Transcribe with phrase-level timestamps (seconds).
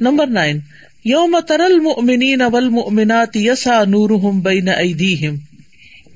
[0.00, 0.58] Number nine
[1.04, 5.36] یوم ترل المؤمنین والمؤمنات یسا نورہم بین ایدیہم۔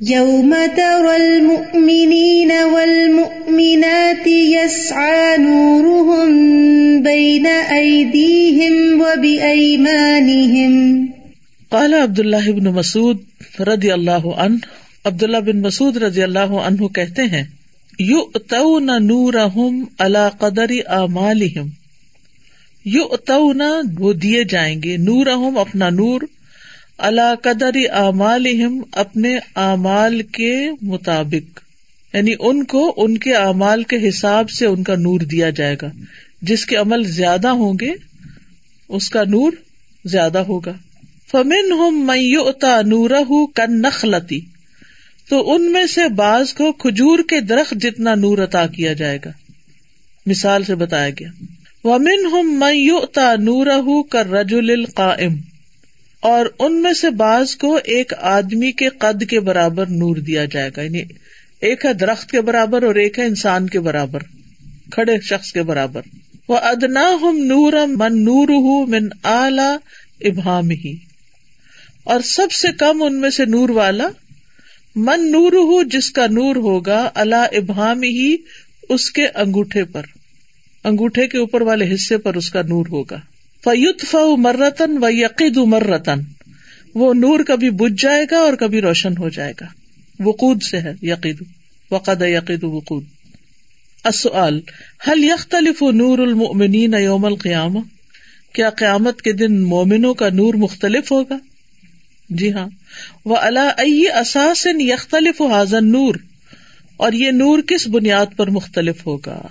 [0.01, 11.07] یوم تر المؤمنین والمؤمنات یسعى نورہم بین ایدیہم وبایمانہم۔
[11.69, 13.19] قال عبداللہ بن مسعود
[13.61, 14.57] رضی اللہ عنہ
[15.05, 17.45] عبداللہ بن مسعود رضی اللہ عنہ کہتے ہیں
[17.99, 21.84] یؤتون نورہم علی قدر اعمالہم۔
[22.85, 26.21] یو اتونا وہ دیے جائیں گے نور اہم اپنا نور
[26.99, 28.47] اللہ قدر اعمال
[28.93, 31.61] اپنے اعمال کے مطابق
[32.15, 35.89] یعنی ان کو ان کے اعمال کے حساب سے ان کا نور دیا جائے گا
[36.43, 37.93] جس کے عمل زیادہ ہوں گے
[38.89, 39.53] اس کا نور
[40.05, 40.73] زیادہ ہوگا
[41.31, 43.11] فمن ہوں میوتا نور
[43.55, 44.41] کن نخلتی
[45.29, 49.31] تو ان میں سے بعض کو کھجور کے درخت جتنا نور عطا کیا جائے گا
[50.27, 51.29] مثال سے بتایا گیا
[51.85, 53.67] ومن ہم میوتا نور
[54.11, 55.35] کر رجول القائم،
[56.23, 60.71] اور ان میں سے بعض کو ایک آدمی کے قد کے برابر نور دیا جائے
[60.77, 61.03] گا یعنی
[61.61, 64.23] ایک ہے درخت کے برابر اور ایک ہے انسان کے برابر،
[64.93, 66.01] کھڑے شخص کے برابر.
[66.49, 68.49] وہ ادنا ہم نور من نور
[68.89, 69.71] من اعلی
[70.29, 70.95] ابہام ہی
[72.05, 74.09] اور سب سے کم ان میں سے نور والا،
[74.97, 78.35] من نور ہو جس کا نور ہوگا اللہ ابہام ہی
[78.89, 80.03] اس کے انگوٹھے پر.
[80.85, 83.17] انگوٹھے کے اوپر والے حصے پر اس کا نور ہوگا۔
[83.65, 86.21] فیوت ف مرتن و یقید مرتن
[86.95, 89.67] وہ نور کبھی بج جائے گا اور کبھی روشن ہو جائے گا۔
[90.21, 91.43] وقود سے ہے، یقید۔
[91.91, 93.05] وقد یقید وقود۔
[94.05, 94.59] اصل
[95.09, 97.79] حل یختلف نور المؤمنین یوم القیامہ؟
[98.53, 101.39] کیا قیامت کے دن مومنوں کا نور مختلف ہوگا؟
[102.31, 102.69] جی ہاں۔
[103.25, 106.15] وہ اللہ اساس یختلف حاضن نور
[106.97, 109.43] اور یہ نور کس بنیاد پر مختلف ہوگا؟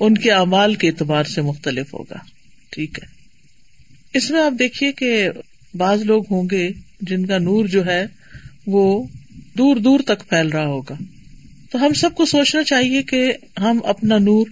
[0.00, 2.16] ان کے اعمال کے اعتبار سے مختلف ہوگا۔
[2.70, 3.08] ٹھیک ہے۔
[4.14, 5.28] اس میں آپ دیکھیے کہ
[5.74, 8.06] بعض لوگ ہوں گے جن کا نور جو ہے
[8.66, 9.06] وہ
[9.58, 10.94] دور دور تک پھیل رہا ہوگا۔
[11.70, 14.46] تو ہم سب کو سوچنا چاہیے کہ ہم اپنا نور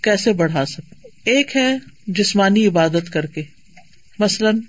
[0.00, 3.42] کیسے بڑھا سکتے ایک ہے جسمانی عبادت کر کے۔
[4.18, 4.60] مثلاً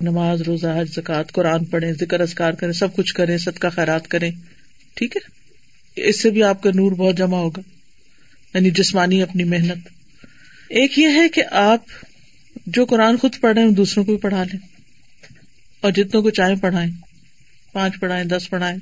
[0.00, 4.30] نماز، روزہ، حج زکات قرآن پڑھیں، ذکر ازکار کریں، سب کچھ کریں، صدقہ، خیرات کریں۔
[4.94, 5.36] ٹھیک ہے۔
[6.08, 7.62] اس سے بھی آپ کا نور بہت جمع ہوگا۔
[8.56, 9.88] یعنی جسمانی اپنی محنت۔
[10.68, 11.80] ایک یہ ہے کہ آپ
[12.66, 14.60] جو قرآن خود پڑھ رہے ہیں دوسروں کو بھی پڑھا لیں۔
[15.80, 16.92] اور جتنوں کو چاہیں پڑھائیں۔
[17.72, 18.76] پانچ پڑھائیں، دس پڑھائیں،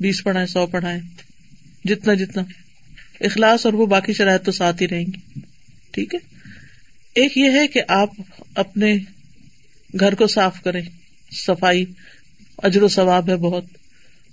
[0.00, 1.00] بیس پڑھائیں، سو پڑھائیں۔
[1.84, 2.42] جتنا جتنا۔
[3.20, 5.40] اخلاص اور وہ باقی شرائط تو ساتھ ہی رہیں گی۔
[5.90, 6.20] ٹھیک ہے؟
[7.14, 8.10] ایک یہ ہے کہ آپ
[8.54, 8.98] اپنے
[10.00, 10.82] گھر کو صاف کریں۔
[11.32, 11.84] صفائی
[12.58, 13.64] اجر و ثواب ہے بہت۔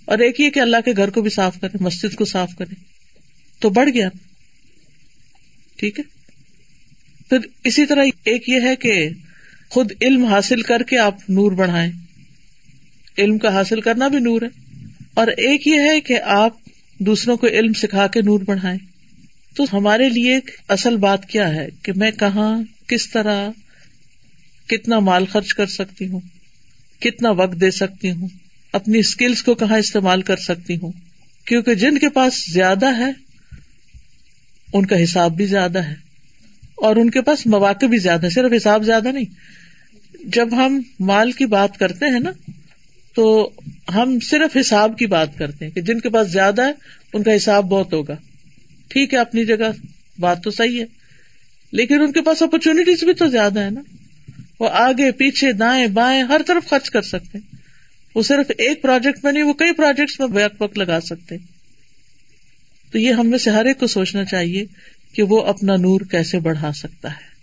[0.04, 2.74] اور ایک یہ کہ اللہ کے گھر کو بھی صاف کریں، مسجد کو صاف کریں۔
[3.58, 4.08] تو بڑھ گیا۔
[5.76, 6.04] ٹھیک ہے؟
[7.28, 9.08] پھر اسی طرح ایک یہ ہے کہ
[9.68, 11.92] خود علم حاصل کر کے آپ نور بڑھائیں۔
[13.18, 14.48] علم کا حاصل کرنا بھی نور ہے۔
[15.14, 16.52] اور ایک یہ ہے کہ آپ
[16.98, 18.78] دوسروں کو علم سکھا کے نور بڑھائیں۔
[19.56, 23.50] تو ہمارے لیے اصل بات کیا ہے کہ میں کہاں، کس طرح،
[24.66, 26.20] کتنا مال خرچ کر سکتی ہوں،
[27.00, 28.28] کتنا وقت دے سکتی ہوں،
[28.72, 30.92] اپنی اسکلس کو کہاں استعمال کر سکتی ہوں۔
[31.44, 33.25] کیونکہ جن کے پاس زیادہ ہے
[34.76, 35.94] ان کا حساب بھی زیادہ ہے
[36.74, 39.24] اور ان کے پاس مواقع بھی زیادہ ہے صرف حساب زیادہ نہیں۔
[40.24, 42.30] جب ہم مال کی بات کرتے ہیں نا،
[43.14, 43.50] تو
[43.94, 46.72] ہم صرف حساب کی بات کرتے ہیں کہ جن کے پاس زیادہ ہے،
[47.12, 48.14] ان کا حساب بہت ہوگا۔
[48.88, 49.70] ٹھیک ہے، اپنی جگہ
[50.18, 50.86] بات تو صحیح ہے،
[51.72, 53.80] لیکن ان کے پاس اپرچونیٹیز بھی تو زیادہ ہے نا۔
[54.60, 57.56] وہ آگے، پیچھے، دائیں، بائیں، ہر طرف خرچ کر سکتے ہیں۔
[58.14, 61.36] وہ صرف ایک پروجیکٹ میں نہیں، وہ کئی پروجیکٹس میں بیک وقت لگا سکتے
[62.92, 64.64] تو یہ ہم میں سے ہر ایک کو سوچنا چاہیے
[65.12, 67.36] کہ وہ اپنا نور کیسے بڑھا سکتا ہے۔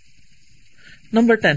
[1.12, 1.56] نمبر ٹین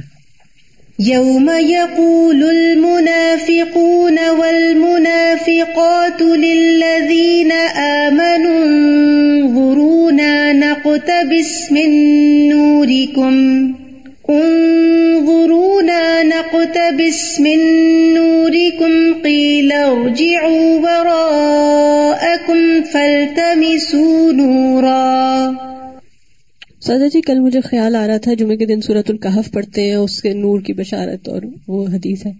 [0.99, 11.91] يوم يقول المنافقون والمنافقات للذين آمنوا انظرونا نقتبس من
[12.49, 13.71] نوركم
[14.29, 17.59] انظرونا نقتبس من
[18.13, 22.57] نوركم قيل ارجعوا وراءكم
[22.91, 25.51] فالتمسوا نورا
[26.81, 29.95] سادا جی کل مجھے خیال آ رہا تھا جمعے کے دن سورت القحف پڑھتے ہیں،
[29.95, 32.31] اس کے نور کی بشارت اور وہ حدیث ہے۔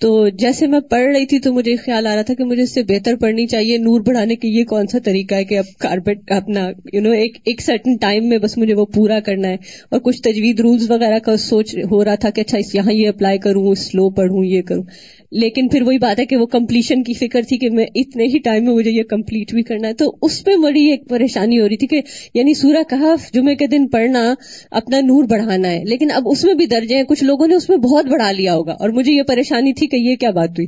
[0.00, 2.74] تو جیسے میں پڑھ رہی تھی تو مجھے خیال آ رہا تھا کہ مجھے اس
[2.74, 6.32] سے بہتر پڑھنی چاہیے نور بڑھانے کے یہ کون سا طریقہ ہے کہ اب کارپیٹ
[6.32, 9.56] اپنا یو نو ایک سرٹن ٹائم میں بس مجھے وہ پورا کرنا ہے
[9.90, 13.08] اور کچھ تجوید رولز وغیرہ کا سوچ ہو رہا تھا کہ اچھا اس یہاں یہ
[13.08, 14.82] اپلائی کروں سلو پڑھوں، یہ کروں۔
[15.30, 18.38] لیکن پھر وہی بات ہے کہ وہ کمپلیشن کی فکر تھی کہ میں اتنے ہی
[18.38, 21.68] ٹائم میں مجھے یہ کمپلیٹ بھی کرنا ہے۔ تو اس میں بڑی ایک پریشانی ہو
[21.68, 22.00] رہی تھی کہ
[22.34, 24.34] یعنی سورہ کہف جمعے کے دن پڑھنا،
[24.70, 27.68] اپنا نور بڑھانا ہے۔ لیکن اب اس میں بھی درجے ہیں، کچھ لوگوں نے اس
[27.68, 30.66] میں بہت بڑھا لیا ہوگا۔ اور مجھے یہ پریشانی تھی کہ یہ کیا بات ہوئی۔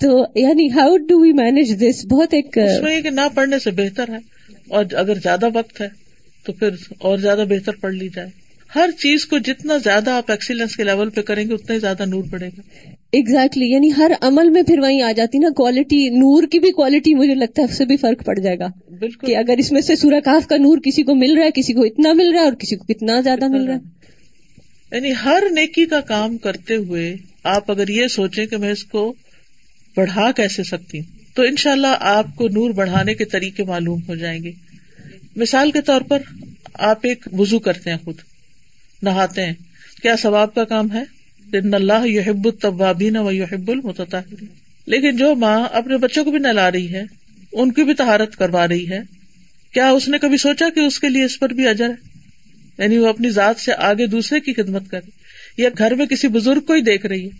[0.00, 3.58] تو یعنی how do we manage this بہت ایک اس میں یہ کہ نہ پڑھنے
[3.58, 4.18] سے بہتر ہے۔
[4.68, 5.88] اور اگر زیادہ وقت ہے
[6.46, 6.68] تو پھر
[6.98, 8.28] اور زیادہ بہتر پڑھ لی جائے۔
[8.74, 12.04] ہر چیز کو جتنا زیادہ آپ ایکسیلنس کے لیول پہ کریں گے، اتنا ہی زیادہ
[12.06, 13.72] نور پڑے گا۔ Exactly.
[13.72, 15.48] یعنی ہر عمل میں پھر وہیں آ جاتی نا.
[15.56, 18.66] کوالٹی نور کی بھی کوالٹی مجھے لگتا ہے اس سے بھی فرق پڑ جائے گا.
[18.98, 19.26] بالکل.
[19.26, 21.72] کہ اگر اس میں سے سورہ کاف کا نور کسی کو مل رہا ہے کسی
[21.72, 23.80] کو اتنا مل رہا ہے اور کسی کو کتنا زیادہ مل رہا ہے.
[24.92, 29.14] یعنی ہر نیکی کا کام کرتے ہوئے آپ اگر یہ سوچیں کہ میں اس کو
[29.96, 34.00] بڑھا کیسے سکتی ہوں تو ان شاء اللہ آپ کو نور بڑھانے کے طریقے معلوم
[34.08, 34.52] ہو جائیں گے.
[35.36, 36.18] مثال کے طور پر
[36.74, 38.14] آپ ایک وزو کرتے ہیں خود.
[39.02, 39.52] نہاتے ہیں.
[40.02, 41.15] کیا ثواب کا کام ہے؟
[41.54, 44.46] اللہ یحب الطوابین و یحب المتطہرین۔
[44.86, 47.02] لیکن جو ماں اپنے بچوں کو بھی نہلا رہی ہے،
[47.52, 49.00] ان کی بھی تہارت کروا رہی ہے،
[49.72, 52.16] کیا اس نے کبھی سوچا کہ اس کے لیے اس پر بھی اجر ہے؟
[52.78, 55.10] یعنی وہ اپنی ذات سے آگے دوسرے کی خدمت کرے
[55.62, 57.30] یا گھر میں کسی بزرگ کو ہی دیکھ رہی ہے۔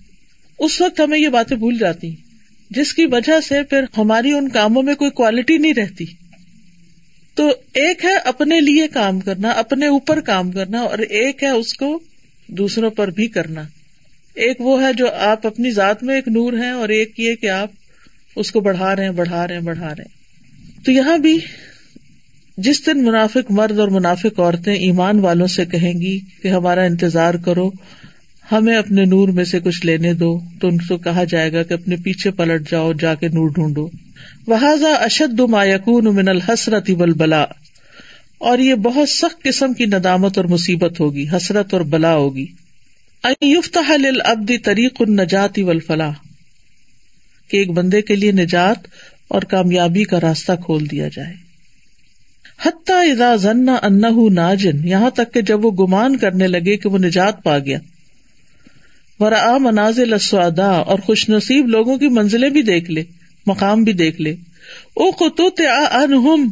[0.59, 2.17] اس وقت ہمیں یہ باتیں بھول جاتی ہیں،
[2.71, 6.05] جس کی وجہ سے پھر ہماری ان کاموں میں کوئی کوالٹی نہیں رہتی۔
[7.35, 11.75] تو ایک ہے اپنے لیے کام کرنا، اپنے اوپر کام کرنا، اور ایک ہے اس
[11.75, 12.01] کو
[12.49, 13.63] دوسروں پر بھی کرنا۔
[14.37, 17.51] ایک وہ ہے جو آپ اپنی ذات میں ایک نور ہے اور ایک یہ کہ
[17.51, 17.71] آپ
[18.37, 20.27] اس کو بڑھا رہے ہیں، بڑھا رہے ہیں، بڑھا رہے ہیں۔
[20.85, 21.39] تو یہاں بھی
[22.57, 27.35] جس دن منافق مرد اور منافق عورتیں ایمان والوں سے کہیں گی کہ ہمارا انتظار
[27.35, 27.71] کرو،
[28.53, 31.75] ہمیں اپنے نور میں سے کچھ لینے دو، تو ان کو کہا جائے گا کہ
[31.75, 33.89] اپنے پیچھے پلٹ جاؤ، جا کے نور ڈھونڈو۔
[34.47, 37.45] وہذا اشد ما یقون من الحسرت بلا
[38.39, 42.47] اور یہ بہت سخت قسم کی ندامت اور مصیبت ہوگی، حسرت اور بلا ہوگی۔
[43.25, 46.13] للعبد طریق النجات والفلاح،
[47.49, 48.87] کہ ایک بندے کے لیے نجات
[49.29, 51.35] اور کامیابی کا راستہ کھول دیا جائے۔
[52.63, 56.99] حتیٰ اذا ظن انہ ناجن، یہاں تک کہ جب وہ گمان کرنے لگے کہ وہ
[56.99, 57.79] نجات پا گیا۔
[59.19, 63.05] ورآ منازل السعداء، اور خوش نصیب لوگوں کی منزلیں بھی دیکھ لے،
[63.47, 64.35] مقام بھی دیکھ لے۔
[64.95, 65.49] او قطو
[65.93, 66.51] انہم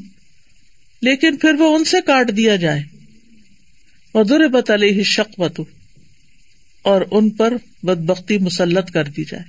[1.02, 2.82] لیکن پھر وہ ان سے کاٹ دیا جائے۔
[4.14, 5.60] ودر بت علیہ شقوت
[6.84, 7.52] اور ان پر
[7.82, 9.44] بد بختی مسلط کر دی جائے۔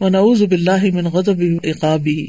[0.00, 2.26] وہ نعوذ باللہ من غضب عقابی۔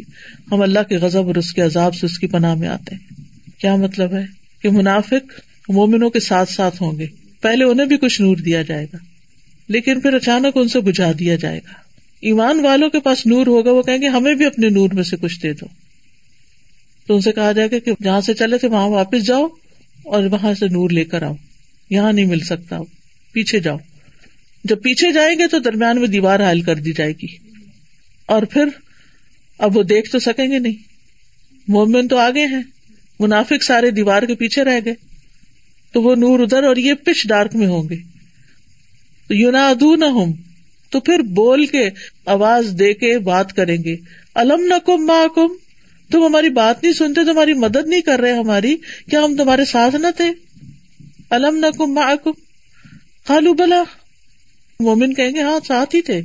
[0.51, 3.25] ہم اللہ کے غضب اور اس کے عذاب سے اس کی پناہ میں آتے ہیں۔
[3.59, 4.25] کیا مطلب ہے
[4.61, 5.39] کہ منافق
[5.69, 7.05] مومنوں کے ساتھ ساتھ ہوں گے؟
[7.41, 8.97] پہلے انہیں بھی کچھ نور دیا جائے گا،
[9.67, 11.73] لیکن پھر اچانک ان سے بجھا دیا جائے گا۔
[12.21, 15.17] ایمان والوں کے پاس نور ہوگا، وہ کہیں گے ہمیں بھی اپنے نور میں سے
[15.17, 15.65] کچھ دے دو۔
[17.07, 19.47] تو ان سے کہا جائے گا کہ جہاں سے چلے تھے وہاں واپس جاؤ
[20.05, 21.33] اور وہاں سے نور لے کر آؤ۔
[21.89, 22.79] یہاں نہیں مل سکتا،
[23.31, 23.77] پیچھے جاؤ۔
[24.65, 27.27] جب پیچھے جائیں گے تو درمیان میں دیوار حائل کر دی جائے گی۔
[28.25, 28.65] اور پھر
[29.59, 30.73] اب وہ دیکھ تو سکیں گے نہیں۔
[31.67, 32.63] مومن تو آگے ہیں۔
[33.19, 34.93] منافق سارے دیوار کے پیچھے رہ گئے۔
[35.91, 37.95] تو وہ نور ادھر اور یہ پچ ڈارک میں ہوں گے۔
[39.95, 40.33] نہ ہوں
[40.89, 41.89] تو پھر بول کے
[42.25, 43.95] آواز دے کے بات کریں گے۔
[44.35, 45.47] الم نہ کم ماں کم
[46.11, 48.75] تم ہماری بات نہیں سنتے، تمہاری مدد نہیں کر رہے ہماری۔
[49.09, 50.25] کیا ہم تمہارے ساتھ نہ تھے؟
[51.29, 52.31] الم نہ کم ماں کم
[53.27, 53.83] خالو بلا۔
[54.79, 56.21] مومن کہیں گے ہاں ساتھ ہی تھے۔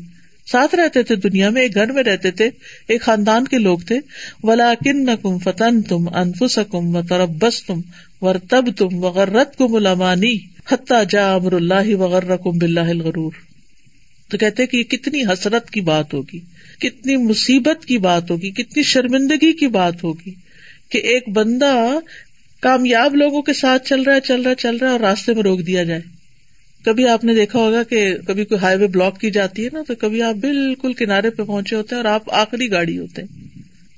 [0.47, 2.51] ساتھ رہتے تھے، دنیا میں ایک گھر میں رہتے تھے،
[2.89, 3.99] ایک خاندان کے لوگ تھے۔
[4.43, 7.81] ولا کن کم فتن تم انفس کم و تربس تم
[8.21, 10.39] ور تب تم وغیرت کم الامانی
[10.73, 13.33] حتیٰ جا امر اللہ وغیرہ کم بلّہ الغرور۔
[14.31, 16.39] تو کہتے کہ یہ کتنی حسرت کی بات ہوگی،
[16.81, 20.35] کتنی مصیبت کی بات ہوگی، کتنی شرمندگی کی بات ہوگی
[20.89, 21.99] کہ ایک بندہ
[22.61, 25.35] کامیاب لوگوں کے ساتھ چل رہا ہے، چل رہا ہے، چل رہا ہے اور راستے
[25.35, 26.20] میں روک دیا جائے۔
[26.85, 29.83] کبھی آپ نے دیکھا ہوگا کہ کبھی کوئی ہائی وے بلاک کی جاتی ہے نا،
[29.87, 33.41] تو کبھی آپ بالکل کنارے پہ پہنچے ہوتے ہیں اور آپ آخری گاڑی ہوتے ہیں۔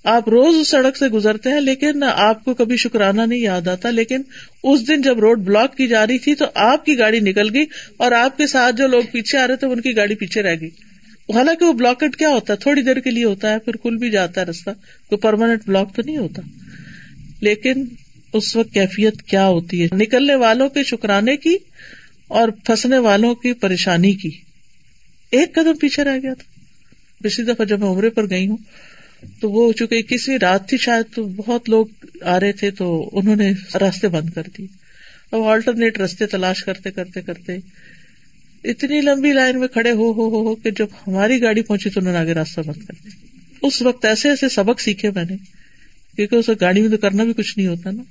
[0.05, 3.91] آپ روز اس سڑک سے گزرتے ہیں، لیکن آپ کو کبھی شکرانہ نہیں یاد آتا۔
[3.91, 4.23] لیکن
[4.63, 7.65] اس دن جب روڈ بلاک کی جا رہی تھی تو آپ کی گاڑی نکل گئی
[7.97, 10.57] اور آپ کے ساتھ جو لوگ پیچھے آ رہے تھے، ان کی گاڑی پیچھے رہ
[10.61, 10.71] گئی۔
[11.35, 14.11] حالانکہ وہ بلاکٹ کیا ہوتا ہے؟ تھوڑی دیر کے لیے ہوتا ہے، پھر کل بھی
[14.11, 14.71] جاتا ہے رستہ
[15.09, 16.43] کوئی پرماننٹ بلاک تو نہیں ہوتا۔
[17.41, 17.85] لیکن
[18.33, 21.57] اس وقت کیفیت کیا ہوتی ہے؟ نکلنے والوں کے شکرانے کی
[22.33, 24.31] اور پھنسنے والوں کی پریشانی کی۔
[25.31, 26.61] ایک قدم پیچھے رہ گیا تھا۔
[27.23, 28.57] پچھلی دفعہ جب میں عمرے پر گئی ہوں،
[29.41, 31.87] تو وہ چونکہ اکیسویں رات تھی شاید، تو بہت لوگ
[32.23, 34.67] آ رہے تھے، تو انہوں نے راستے بند کر دی
[35.33, 37.57] اب آلٹرنیٹ راستے تلاش کرتے کرتے کرتے،
[38.65, 42.01] اتنی لمبی لائن میں کھڑے ہو ہو ہو ہو کہ جب ہماری گاڑی پہنچی تو
[42.01, 43.27] انہوں نے آگے راستہ بند کر دیا۔
[43.63, 45.37] اس وقت ایسے ایسے سبق سیکھے میں نے،
[46.17, 48.03] کیونکہ اس گاڑی میں تو کرنا بھی کچھ نہیں ہوتا نا۔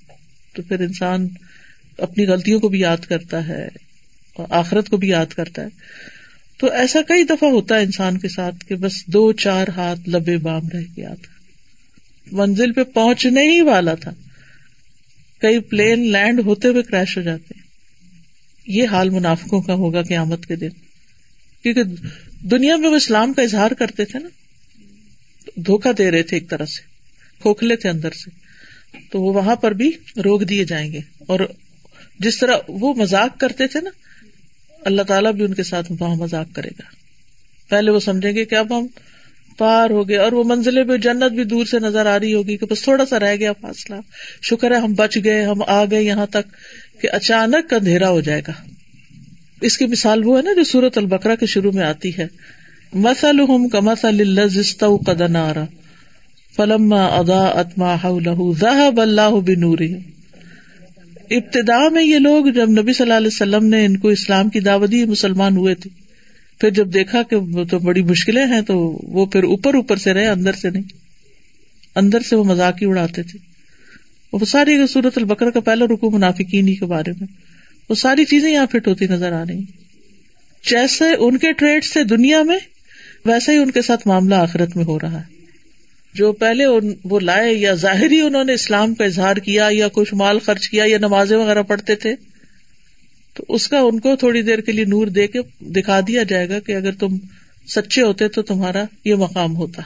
[0.55, 1.27] تو پھر انسان
[1.97, 3.67] اپنی غلطیوں کو بھی یاد کرتا ہے۔
[4.33, 5.67] اور آخرت کو بھی یاد کرتا ہے۔
[6.57, 10.37] تو ایسا کئی دفعہ ہوتا ہے انسان کے ساتھ کہ بس دو چار ہاتھ لبے
[10.37, 11.33] بام رہ گیا تھا
[12.31, 14.11] منزل پہ پہنچنے ہی والا تھا۔
[15.41, 17.53] کئی پلین لینڈ ہوتے ہوئے کریش ہو جاتے
[18.67, 20.69] یہ حال منافقوں کا ہوگا قیامت کے دن۔
[21.63, 21.83] کیونکہ
[22.41, 24.29] دنیا میں وہ اسلام کا اظہار کرتے تھے نا۔
[25.55, 26.81] دھوکا دے رہے تھے ایک طرح سے۔
[27.41, 28.29] کھوکھلے تھے اندر سے۔
[29.11, 31.39] تو وہ وہاں پر بھی روک دیے جائیں گے۔ اور
[32.19, 33.89] جس طرح وہ مزاق کرتے تھے نا۔
[34.85, 36.83] اللہ تعالیٰ بھی ان کے ساتھ وہاں مزاق کرے گا۔
[37.69, 38.87] پہلے وہ سمجھیں گے کہ اب ہم
[39.57, 42.57] پار ہو گئے اور وہ منزلیں بھی جنت بھی دور سے نظر آ رہی ہوگی
[42.57, 43.95] کہ بس تھوڑا سا رہ گیا فاصلہ۔
[44.41, 46.55] شکر ہے ہم بچ گئے، ہم آ گئے یہاں تک
[47.01, 48.51] کہ اچانک اندھیرا ہو جائے گا۔
[49.61, 52.27] اس کی مثال وہ ہے نا جو سورت البکرا کے شروع میں آتی ہے۔
[52.93, 54.47] مسل کا مسل
[55.05, 55.65] قدنارا
[56.55, 59.95] فلم ادا اتما اللہ بنوری
[61.31, 64.59] ابتدا میں یہ لوگ جب نبی صلی اللہ علیہ وسلم نے ان کو اسلام کی
[64.59, 65.89] دعوت مسلمان ہوئے تھے۔
[66.59, 70.13] پھر جب دیکھا کہ وہ تو بڑی مشکلیں ہیں، تو وہ پھر اوپر اوپر سے
[70.13, 70.83] رہے، اندر سے نہیں۔
[71.95, 73.39] اندر سے وہ مزاق ہی اڑاتے تھے۔
[74.33, 77.27] وہ ساری صورت البکر کا پہلا رکو منافقین ہی کے بارے میں۔
[77.89, 79.61] وہ ساری چیزیں یہاں فٹ ہوتی نظر آ رہی۔
[80.69, 82.57] جیسے ان کے ٹریڈ سے دنیا میں
[83.25, 85.40] ویسا ہی ان کے ساتھ معاملہ آخرت میں ہو رہا ہے۔
[86.13, 86.65] جو پہلے
[87.03, 90.83] وہ لائے یا ظاہری انہوں نے اسلام کا اظہار کیا یا کچھ مال خرچ کیا
[90.87, 92.15] یا نمازیں وغیرہ پڑھتے تھے
[93.33, 96.49] تو اس کا ان کو تھوڑی دیر کے لیے نور دے کے دکھا دیا جائے
[96.49, 97.17] گا کہ اگر تم
[97.67, 99.81] سچے ہوتے تو تمہارا یہ مقام ہوتا۔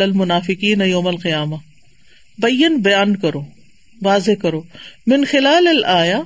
[0.00, 1.56] المنافقین یوم القیامہ۔
[2.38, 3.40] بین بیان کرو
[4.02, 4.62] واضح کرو۔
[5.06, 6.20] من خلال الآیا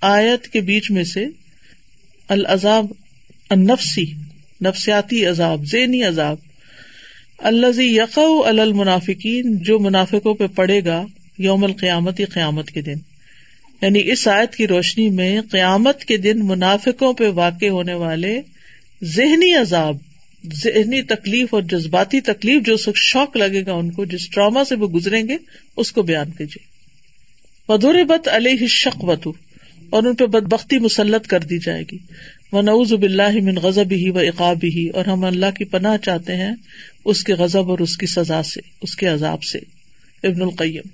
[0.00, 1.26] آیت کے بیچ میں سے
[2.28, 2.86] العذاب
[3.50, 4.04] النفسی،
[4.64, 6.36] نفسیاتی عذاب، ذہنی عذاب۔
[7.38, 11.04] اللہ یق المنافقین، جو منافقوں پہ پڑے گا
[11.38, 12.94] یوم القیامت قیامت کے دن۔
[13.82, 18.40] یعنی اس آیت کی روشنی میں قیامت کے دن منافقوں پہ واقع ہونے والے
[19.04, 19.96] ذہنی عذاب،
[20.54, 24.88] ذہنی تکلیف اور جذباتی تکلیف جو شوق لگے گا ان کو، جس ٹراما سے وہ
[24.88, 25.36] گزریں گے،
[25.76, 26.74] اس کو بیان کیجیے۔
[27.72, 29.04] ودور بت علیہ شک
[29.90, 31.98] اور ان پہ بد بختی مسلط کر دی جائے گی۔
[32.52, 36.36] وہ نعوز بلّہ من غزب ہی و اقاب ہی اور ہم اللہ کی پناہ چاہتے
[36.36, 36.52] ہیں
[37.04, 39.58] اس کے غزب اور اس کی سزا سے اس کے عذاب سے۔
[40.24, 40.88] ابن القیم۔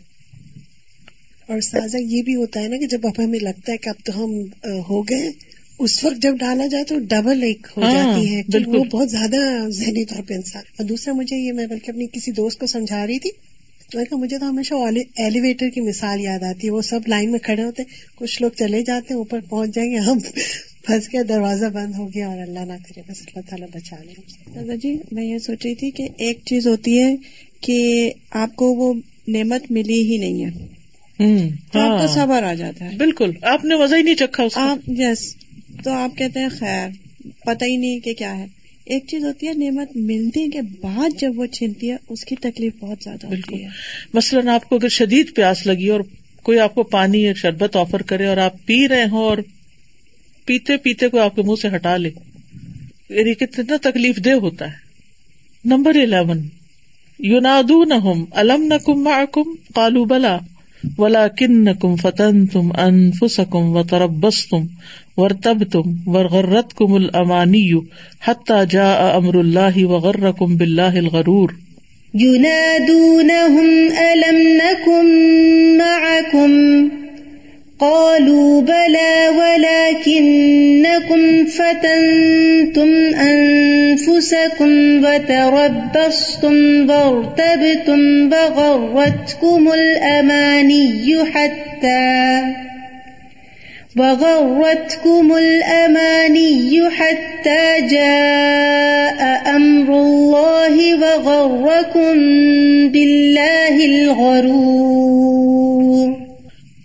[1.47, 3.95] اور سازا یہ بھی ہوتا ہے نا کہ جب اب ہمیں لگتا ہے کہ اب
[4.05, 4.31] تو ہم
[4.89, 5.31] ہو گئے
[5.79, 9.69] اس وقت جب ڈالا جائے تو ڈبل ایک ہو ہاں، جاتی ہے وہ بہت زیادہ
[9.69, 13.07] ذہنی طور پہ انسان۔ اور دوسرا مجھے یہ میں بلکہ اپنی کسی دوست کو سمجھا
[13.07, 13.31] رہی تھی
[13.93, 14.75] تو مجھے تو ہمیشہ
[15.17, 17.83] ایلیویٹر کی مثال یاد آتی ہے وہ سب لائن میں کھڑے ہوتے
[18.15, 20.19] کچھ لوگ چلے جاتے ہیں اوپر پہنچ جائیں گے ہم
[20.83, 24.13] پھنس گیا دروازہ بند ہو گیا اور اللہ نہ کرے بس اللہ تعالیٰ بچا لے۔
[24.55, 27.17] دادا جی میں یہ سوچ رہی تھی کہ ایک چیز ہوتی ہے
[27.61, 28.95] کہ آپ کو وہ
[29.29, 30.51] نعمت ملی ہی نہیں ہے۔
[31.73, 34.45] تو آپ کو ہاں۔ صبر آ جاتا ہے۔ بالکل آپ نے وزہ ہی نہیں چکھا
[34.55, 35.37] آپ یس
[35.85, 36.89] تو آپ کہتے ہیں خیر
[37.45, 38.47] پتہ ہی نہیں کہ کیا ہے۔
[38.91, 42.73] ایک چیز ہوتی ہے نعمت ملنے کے بعد جب وہ چھنتی ہے اس کی تکلیف
[42.81, 43.69] بہت زیادہ ہوتی ہے۔
[44.15, 46.01] مثلاً آپ کو اگر شدید پیاس لگی اور
[46.43, 49.39] کوئی آپ کو پانی یا شربت آفر کرے اور آپ پی رہے ہوں اور
[50.45, 52.11] پیتے پیتے کو آپ کے منہ سے ہٹا لے
[53.09, 54.91] یعنی کتنا تکلیف دہ ہوتا ہے۔
[55.65, 56.49] نمبر الیون
[57.19, 57.95] یونادو نہ
[58.31, 60.39] الم نہ کم کم کالو بلا
[60.99, 64.67] ولا کن کم فتن تم انفسکم و تربس تم
[65.21, 67.65] ور تب تم ور غرت کم المانی
[68.27, 71.51] حتى جاء امر اللہ وغر کم بلّہ الغرور.
[72.15, 75.07] ينادونهم ألم نكن
[75.79, 76.89] معكم
[77.81, 82.91] قالوا بلى ولكنكم فتنتم
[83.27, 84.73] أنفسكم
[85.05, 86.57] وتربصتم
[86.91, 92.70] وارتبتم وغرتكم الأماني حتى
[93.97, 102.19] وغرتكم الأماني حتى جاء أمر الله وغركم
[102.93, 106.09] بالله الغرور.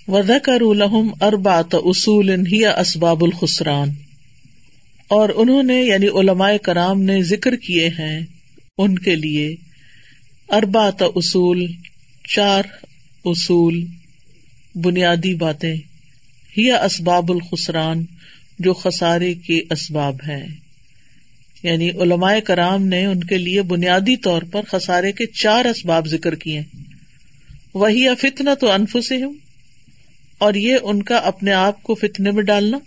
[0.08, 3.90] وذکر لہم اربات اصول ہی اسباب الخسران.
[5.08, 8.26] اور انہوں نے یعنی علماء کرام نے ذکر کیے ہیں
[8.78, 9.56] ان کے لیے
[10.50, 11.66] اربات اصول،
[12.36, 12.64] چار
[13.26, 13.86] اصول،
[14.76, 15.76] بنیادی باتیں۔
[16.58, 18.06] ہی اسباب الخسران،
[18.60, 20.48] جو خسارے کے اسباب ہیں۔
[21.64, 26.36] یعنی علماء کرام نے ان کے لیے بنیادی طور پر خسارے کے چار اسباب ذکر
[26.36, 26.62] کیے
[27.74, 29.34] وہی فتنا تو انف سے ہوں
[30.38, 32.78] اور یہ ان کا اپنے آپ کو فتنے میں ڈالنا۔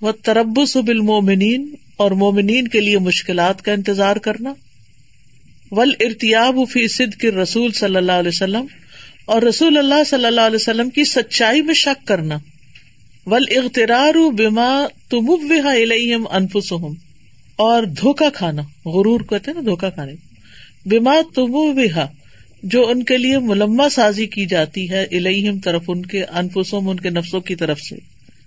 [0.00, 4.54] وہ تربس بال مومنین اور مومنین کے لیے مشکلات کا انتظار کرنا۔
[5.70, 8.66] ول ارتیاب فی صد کے رسول صلی اللہ علیہ وسلم،
[9.24, 12.38] اور رسول اللہ صلی اللہ علیہ وسلم کی سچائی میں شک کرنا۔
[13.26, 15.34] ول اخترار بیما تم
[16.30, 16.72] انفس
[17.56, 20.12] اور دھوکا کھانا، غرور کہتے نا دھوکا کھانے
[20.86, 21.80] بیما تم
[22.62, 27.00] جو ان کے لیے ملما سازی کی جاتی ہے الہم طرف ان کے انفسم ان
[27.00, 27.96] کے نفسوں کی طرف سے۔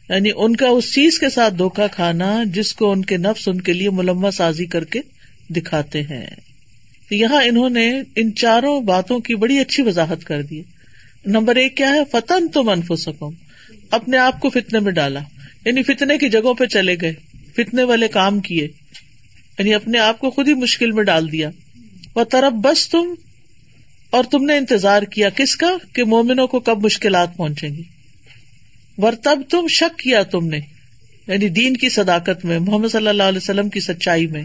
[0.10, 3.62] یعنی ان کا اس چیز کے ساتھ دھوکا کھانا جس کو ان کے نفس ان
[3.62, 5.00] کے لیے ملما سازی کر کے
[5.50, 6.26] دکھاتے ہیں۔
[7.12, 10.62] یہاں انہوں نے ان چاروں باتوں کی بڑی اچھی وضاحت کر دی۔
[11.26, 13.32] نمبر ایک کیا ہے؟ فتن تو منف سکوں
[13.92, 15.20] اپنے آپ کو فتنے میں ڈالا
[15.66, 17.14] یعنی فتنے کی جگہوں پہ چلے گئے،
[17.56, 18.68] فتنے والے کام کیے
[19.60, 21.50] یعنی اپنے آپ کو خود ہی مشکل میں ڈال دیا۔
[22.16, 23.14] وہ طرف بس تم
[24.10, 27.84] اور تم نے انتظار کیا کس کا؟ کہ مومنوں کو کب مشکلات پہنچیں گی۔
[28.98, 30.60] ور تب تم شک کیا تم نے
[31.28, 34.44] یعنی دین کی صداقت میں، محمد صلی اللہ علیہ وسلم کی سچائی میں۔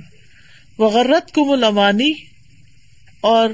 [0.78, 2.12] وغیرت کم الامانی
[3.20, 3.50] اور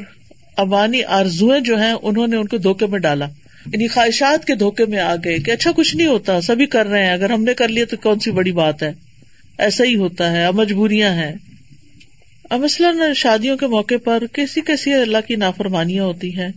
[0.56, 3.26] امانی آرزویں جو ہیں، انہوں نے ان کو دھوکے میں ڈالا۔
[3.66, 7.04] یعنی خواہشات کے دھوکے میں آ گئے کہ اچھا کچھ نہیں ہوتا، سبھی کر رہے
[7.04, 8.92] ہیں، اگر ہم نے کر لیا تو کون سی بڑی بات ہے؟
[9.58, 11.32] ایسا ہی ہوتا ہے مجبوریاں ہیں۔
[12.50, 16.48] اب مثلاً شادیوں کے موقع پر کیسی کیسی اللہ کی نافرمانیاں ہوتی ہیں؟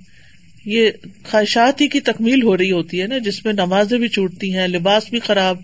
[0.65, 0.91] یہ
[1.31, 4.67] خواہشات ہی کی تکمیل ہو رہی ہوتی ہے نا، جس میں نمازیں بھی چھوٹتی ہیں،
[4.67, 5.57] لباس بھی خراب،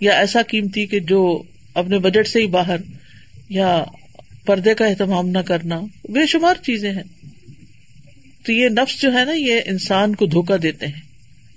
[0.00, 1.42] یا ایسا قیمتی کہ جو
[1.74, 2.76] اپنے بجٹ سے ہی باہر،
[3.48, 3.84] یا
[4.46, 7.19] پردے کا اہتمام نہ کرنا۔ بے شمار چیزیں ہیں۔
[8.42, 11.00] تو یہ نفس جو ہے نا، یہ انسان کو دھوکا دیتے ہیں۔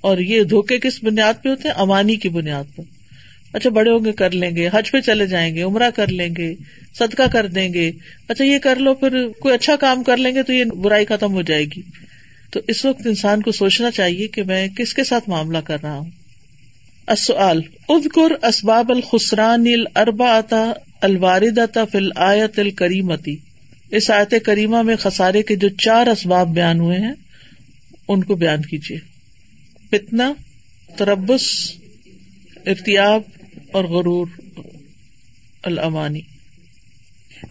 [0.02, 2.84] اور یہ دھوکے کس بنیاد پہ ہوتے ہیں؟ امانی کی بنیاد پر۔
[3.54, 6.30] اچھا بڑے ہوں گے، کر لیں گے۔ حج پہ چلے جائیں گے، عمرہ کر لیں
[6.38, 6.56] گے،
[6.94, 7.92] صدقہ کر دیں گے۔
[8.28, 11.34] اچھا یہ کر لو، پھر کوئی اچھا کام کر لیں گے تو یہ برائی ختم
[11.34, 11.82] ہو جائے گی۔
[12.52, 15.98] تو اس وقت انسان کو سوچنا چاہیے کہ میں کس کے ساتھ معاملہ کر رہا
[15.98, 16.10] ہوں۔
[17.08, 20.72] اذکر اسباب الخسران الربا عطا
[21.02, 21.60] الوارد
[21.92, 23.36] فل آیت الکریمتی
[23.96, 27.14] اس آیت کریمہ میں خسارے کے جو چار اسباب بیان ہوئے ہیں،
[28.08, 28.98] ان کو بیان کیجیے
[29.92, 30.34] فتنا
[30.98, 31.72] تربس
[32.66, 33.22] ارتیاب
[33.72, 34.28] اور غرور،
[35.64, 36.22] الامانی۔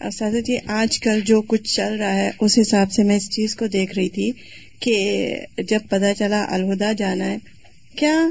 [0.01, 3.55] اساتذہ جی آج کل جو کچھ چل رہا ہے، اس حساب سے میں اس چیز
[3.55, 4.31] کو دیکھ رہی تھی
[4.79, 4.95] کہ
[5.57, 7.37] جب پتا چلا الہدا جانا ہے،
[7.95, 8.29] کیا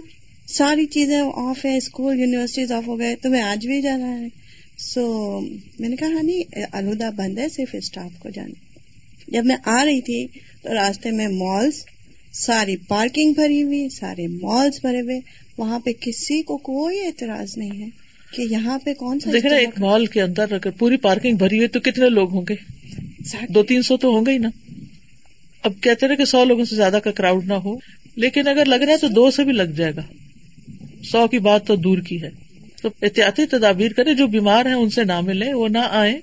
[0.49, 4.42] ساری چیزیں آف ہے اسکول یونیورسٹیز آف ہو گئے، تمہیں آج بھی جانا ہے؟
[4.83, 5.41] سو
[5.79, 8.79] میں نے کہا نہیں الہدا بند ہے صرف اسٹاف کو جانا
[9.29, 10.27] جب میں آ رہی تھی
[10.63, 11.85] تو راستے میں مالس
[12.33, 15.21] ساری پارکنگ بھری ہوئی سارے مالس بھرے ہوئے۔
[15.59, 17.89] وہاں پہ کسی کو کوئی اعتراض نہیں ہے
[18.37, 21.57] کہ یہاں پہ کون سا دیکھ رہے ایک مال کے اندر اگر پوری پارکنگ بھری
[21.57, 22.55] ہوئی تو کتنے لوگ ہوں گے؟
[23.49, 24.49] دو تین سو تو ہوں گے ہی نا۔
[25.63, 27.77] اب کہتے رہے کہ سو لوگوں سے زیادہ کا کراؤڈ نہ ہو
[28.17, 30.03] لیکن اگر لگ رہا ہے تو دو سے بھی لگ جائے گا۔
[31.05, 32.31] سو کی بات تو دور کی ہے۔
[32.83, 36.21] تو احتیاطی تدابیر کرے جو بیمار ہیں ان سے نہ ملے وہ نہ آئے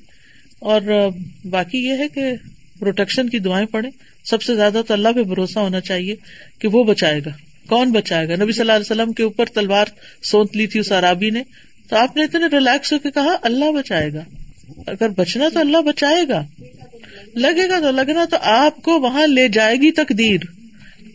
[0.60, 1.10] اور
[1.50, 2.34] باقی یہ ہے کہ
[2.80, 3.90] پروٹیکشن کی دعائیں پڑے
[4.26, 6.16] سب سے زیادہ تو اللہ پہ بھروسہ ہونا چاہیے
[6.60, 7.30] کہ وہ بچائے گا۔
[7.70, 9.86] کون بچائے گا؟ نبی صلی اللہ علیہ وسلم کے اوپر تلوار
[10.24, 11.44] سونت لی تھی اس عرابی نے۔
[11.90, 14.24] تو آپ نے اتنے ریلیکس ہو کے کہا، اللہ بچائے گا۔
[14.88, 16.46] اگر بچنا تو اللہ بچائے گا۔
[17.36, 20.59] لگے گا تو لگنا، تو آپ کو وہاں لے جائے گی تقدیر۔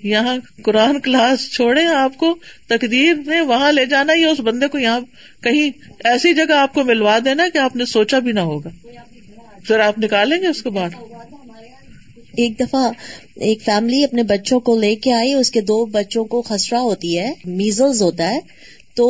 [0.04, 2.34] یہاں قرآن کلاس چھوڑے، آپ کو
[2.68, 5.00] تقدیر نے وہاں لے جانا ہی اس بندے کو یہاں
[5.42, 5.70] کہیں
[6.04, 8.70] ایسی جگہ آپ کو ملوا دینا کہ آپ نے سوچا بھی نہ ہوگا۔
[9.64, 10.90] پھر آپ نکالیں گے اس کو بعد
[12.36, 12.90] ایک دفعہ
[13.36, 17.18] ایک فیملی اپنے بچوں کو لے کے آئی، اس کے دو بچوں کو خسرا ہوتی
[17.18, 18.38] ہے، میزلز ہوتا ہے،
[18.94, 19.04] تو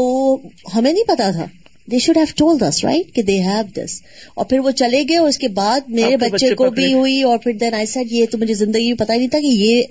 [0.74, 1.46] ہمیں نہیں پتا تھا۔
[1.88, 4.00] They should have told this right کہ دے ہیو دس
[4.34, 7.38] اور پھر وہ چلے گئے اور اس کے بعد میرے بچے کو بھی ہوئی اور
[7.38, 9.82] پھر دین آئی سیٹ یہ تو مجھے زندگی میں پتا نہیں تھا کہ یہ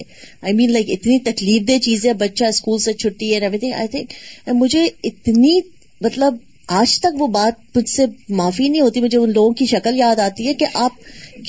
[0.41, 3.88] آئی مین لائک اتنی تکلیف دہ چیزیں بچہ اسکول سے چھٹی ہے ایوری تھنگ آئی
[3.88, 4.13] تھنک
[4.53, 5.60] مجھے اتنی
[6.01, 9.97] مطلب آج تک وہ بات مجھ سے معافی نہیں ہوتی مجھے ان لوگوں کی شکل
[9.97, 10.91] یاد آتی ہے کہ آپ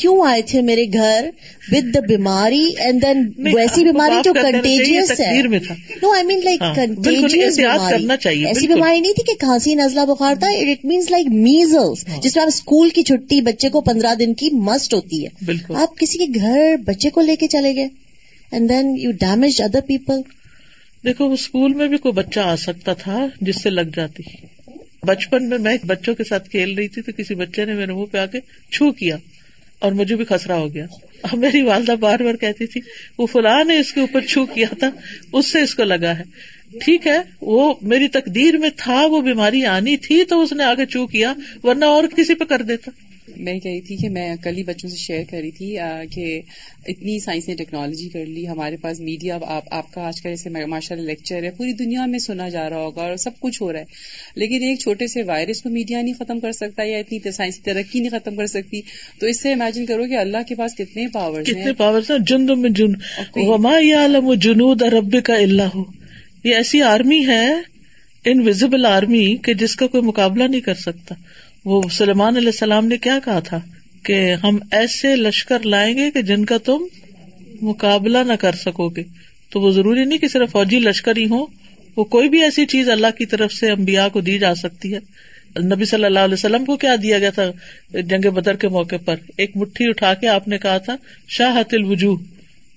[0.00, 1.30] کیوں آئے تھے میرے گھر
[1.72, 5.42] ود دا بیماری اینڈ دین ویسی بیماری جو کنٹیجیس ہے۔
[6.02, 8.06] نو آئی مین لائک کنٹیجیس بیماری۔
[8.44, 12.42] ایسی بیماری نہیں تھی کہ کھانسی نزلہ بخار تھا اٹ مینس لائک میزلس جس میں
[12.42, 15.28] آپ اسکول کی چھٹی بچے کو پندرہ دن کی مسٹ ہوتی ہے۔
[15.74, 17.88] آپ کسی کے گھر بچے کو لے کے چلے گئے
[18.52, 20.20] and then you damage other people
[21.04, 24.22] دیکھو اسکول میں بھی کوئی بچہ آ سکتا تھا جس سے لگ جاتی۔
[25.06, 28.04] بچپن میں میں بچوں کے ساتھ کھیل رہی تھی تو کسی بچے نے میرے منہ
[28.04, 28.38] پہ آ کے
[28.70, 29.16] چھو کیا
[29.78, 30.86] اور مجھے بھی خسرا ہو گیا۔
[31.22, 32.80] اب میری والدہ بار بار کہتی تھی،
[33.18, 34.90] وہ فلاں نے اس کے اوپر چھو کیا تھا،
[35.32, 36.22] اس سے اس کو لگا ہے۔
[36.80, 40.86] ٹھیک ہے، وہ میری تقدیر میں تھا، وہ بیماری آنی تھی تو اس نے آگے
[40.86, 42.90] چو کیا، ورنہ اور کسی پہ کر دیتا۔
[43.36, 45.76] میں کہہ رہی تھی کہ میں کل ہی بچوں سے شیئر کر رہی تھی
[46.10, 46.40] کہ
[46.86, 50.50] اتنی سائنس نے ٹیکنالوجی کر لی ہمارے پاس میڈیا آپ آپ کا آج کل ایسے
[50.66, 53.72] ماشاء اللہ لیکچر ہے پوری دنیا میں سنا جا رہا ہوگا اور سب کچھ ہو
[53.72, 53.84] رہا ہے۔
[54.36, 58.00] لیکن ایک چھوٹے سے وائرس کو میڈیا نہیں ختم کر سکتا یا اتنی سائنسی ترقی
[58.00, 58.80] نہیں ختم کر سکتی
[59.20, 62.70] تو اس سے امیجن کرو کہ اللہ کے پاس کتنے پاور کتنے پاور جن میں
[62.70, 62.92] جن۔
[63.34, 65.78] وما عالم جنود رب کا اللہ
[66.44, 67.52] یہ ایسی آرمی ہے
[68.24, 71.14] انویزبل آرمی کہ جس کا کوئی مقابلہ نہیں کر سکتا۔
[71.64, 73.60] وہ سلمان علیہ السلام نے کیا کہا تھا
[74.02, 76.78] کہ ہم ایسے لشکر لائیں گے کہ جن کا تم
[77.62, 79.02] مقابلہ نہ کر سکو گے۔
[79.50, 81.46] تو وہ ضروری نہیں کہ صرف فوجی لشکر ہی ہو
[81.96, 84.98] وہ کوئی بھی ایسی چیز اللہ کی طرف سے امبیا کو دی جا سکتی ہے۔
[85.62, 87.50] نبی صلی اللہ علیہ وسلم کو کیا دیا گیا تھا
[88.00, 90.96] جنگ بدر کے موقع پر؟ ایک مٹھی اٹھا کے آپ نے کہا تھا
[91.28, 92.16] شاہ الوجو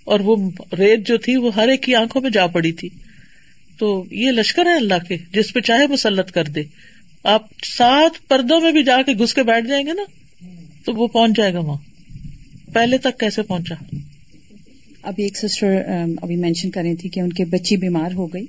[0.03, 2.89] اور وہ ریت جو تھی، وہ ہر ایک کی آنکھوں میں جا پڑی تھی۔
[3.77, 6.63] تو یہ لشکر ہے اللہ کے، جس پہ چاہے مسلط کر دے۔
[7.23, 10.03] آپ سات پردوں میں بھی جا کے گھس کے بیٹھ جائیں گے نا،
[10.85, 11.77] تو وہ پہنچ جائے گا وہاں۔
[12.73, 13.75] پہلے تک کیسے پہنچا؟
[15.01, 15.81] ابھی ایک سسٹر
[16.21, 18.45] ابھی مینشن کر رہی تھی کہ ان کی بچی بیمار ہو گئی۔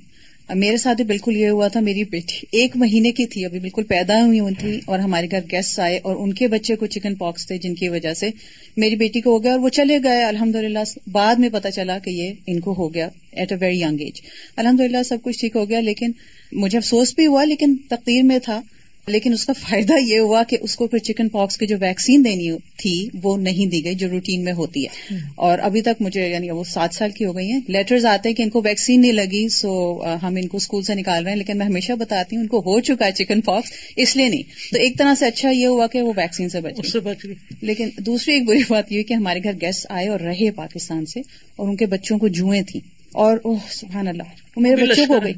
[0.48, 4.24] میرے ساتھ بالکل یہ ہوا تھا، میری بیٹی ایک مہینے کی تھی، ابھی بالکل پیدا
[4.24, 7.46] ہوئی ان تھی، اور ہمارے گھر گیسٹ آئے اور ان کے بچے کو چکن پاکس
[7.46, 8.30] تھے، جن کی وجہ سے
[8.76, 11.98] میری بیٹی کو ہو گیا اور وہ چلے گئے۔ الحمد للہ بعد میں پتا چلا
[11.98, 14.20] کہ یہ ان کو ہو گیا at a very young age
[14.56, 16.12] الحمد للہ سب کچھ ٹھیک ہو گیا، لیکن
[16.52, 18.60] مجھے افسوس بھی ہوا، لیکن تقدیر میں تھا۔
[19.08, 22.24] لیکن اس کا فائدہ یہ ہوا کہ اس کو پھر چکن پاکس کی جو ویکسین
[22.24, 26.28] دینی تھی وہ نہیں دی گئی جو روٹین میں ہوتی ہے۔ اور ابھی تک مجھے
[26.28, 29.00] یعنی وہ سات سال کی ہو گئی ہیں۔ لیٹرز آتے ہیں کہ ان کو ویکسین
[29.00, 32.36] نہیں لگی سو ہم ان کو اسکول سے نکال رہے ہیں لیکن میں ہمیشہ بتاتی
[32.36, 34.42] ہوں ان کو ہو چکا ہے چکن پاکس اس لیے نہیں۔
[34.72, 38.34] تو ایک طرح سے اچھا یہ ہوا کہ وہ ویکسین سے بچ گئی۔ لیکن دوسری
[38.34, 41.20] ایک بری بات یہ کہ ہمارے گھر گیسٹ آئے اور رہے پاکستان سے
[41.56, 42.80] اور ان کے بچوں کو جوئیں تھیں۔
[43.12, 43.38] اور
[43.70, 44.22] سبحان اللہ
[44.56, 45.32] میرے بچوں کو ہو گئی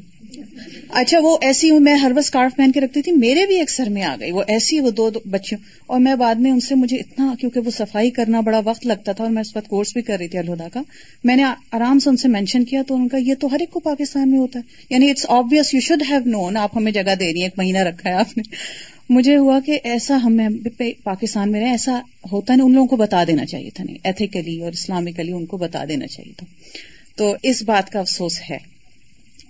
[0.89, 3.89] اچھا وہ ایسی ہوں میں ہر اسکارف پہن کے رکھتی تھی میرے بھی ایک سر
[3.89, 6.75] میں آ گئی وہ ایسی وہ دو, دو بچیوں اور میں بعد میں ان سے
[6.75, 9.93] مجھے اتنا کیونکہ وہ صفائی کرنا بڑا وقت لگتا تھا اور میں اس وقت کورس
[9.93, 10.81] بھی کر رہی تھی الہدا کا
[11.23, 13.69] میں نے آرام سے ان سے مینشن کیا تو ان کا یہ تو ہر ایک
[13.69, 17.15] کو پاکستان میں ہوتا ہے یعنی it's obvious you should have known آپ ہمیں جگہ
[17.19, 18.43] دے رہی ہیں ایک مہینہ رکھا ہے آپ نے۔
[19.09, 20.49] مجھے ہوا کہ ایسا ہمیں
[21.03, 21.99] پاکستان میں رہے ایسا
[22.31, 25.57] ہوتا نہیں ان لوگوں کو بتا دینا چاہیے تھا نہیں ایتھیکلی اور اسلامکلی ان کو
[25.57, 26.45] بتا دینا چاہیے تھا۔
[27.15, 28.70] تو اس بات کا افسوس ہے۔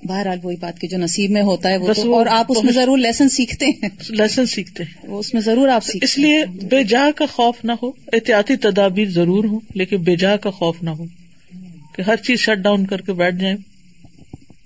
[0.03, 2.73] بہرحال وہی بات کی جو نصیب میں ہوتا ہے وہ تو اور آپ اس میں
[2.73, 6.45] ضرور لیسن سیکھتے ہیں۔ لیسن سیکھتے ہیں۔ وہ اس میں ضرور آپ سیکھتے اس لیے
[6.45, 10.83] بے جا کا خوف نہ ہو۔ احتیاطی تدابیر ضرور ہو لیکن بے جا کا خوف
[10.83, 11.05] نہ ہو۔
[11.95, 13.57] کہ ہر چیز شٹ ڈاؤن کر کے بیٹھ جائیں۔